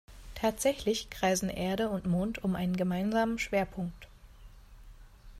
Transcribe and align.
Tatsächlich 0.33 1.11
kreisen 1.11 1.49
Erde 1.51 1.89
und 1.89 2.07
Mond 2.07 2.43
um 2.43 2.55
einen 2.55 2.75
gemeinsamen 2.75 3.37
Schwerpunkt. 3.37 4.07